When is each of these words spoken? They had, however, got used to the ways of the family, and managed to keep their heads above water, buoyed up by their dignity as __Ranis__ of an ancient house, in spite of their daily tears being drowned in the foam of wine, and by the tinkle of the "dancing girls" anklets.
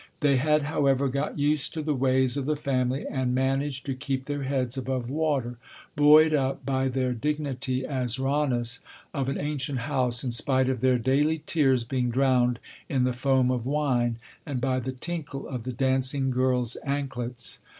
They 0.21 0.37
had, 0.37 0.63
however, 0.63 1.07
got 1.09 1.37
used 1.37 1.75
to 1.75 1.83
the 1.83 1.93
ways 1.93 2.35
of 2.35 2.47
the 2.47 2.55
family, 2.55 3.05
and 3.07 3.35
managed 3.35 3.85
to 3.85 3.93
keep 3.93 4.25
their 4.25 4.41
heads 4.41 4.75
above 4.75 5.11
water, 5.11 5.59
buoyed 5.95 6.33
up 6.33 6.65
by 6.65 6.87
their 6.87 7.13
dignity 7.13 7.85
as 7.85 8.17
__Ranis__ 8.17 8.79
of 9.13 9.29
an 9.29 9.37
ancient 9.37 9.81
house, 9.81 10.23
in 10.23 10.31
spite 10.31 10.69
of 10.69 10.81
their 10.81 10.97
daily 10.97 11.43
tears 11.45 11.83
being 11.83 12.09
drowned 12.09 12.57
in 12.89 13.03
the 13.03 13.13
foam 13.13 13.51
of 13.51 13.67
wine, 13.67 14.17
and 14.43 14.59
by 14.59 14.79
the 14.79 14.91
tinkle 14.91 15.47
of 15.47 15.65
the 15.65 15.71
"dancing 15.73 16.31
girls" 16.31 16.77
anklets. 16.83 17.59